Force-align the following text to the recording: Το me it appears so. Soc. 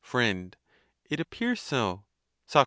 Το 0.11 0.17
me 0.17 0.49
it 1.11 1.19
appears 1.19 1.61
so. 1.61 2.05
Soc. 2.47 2.59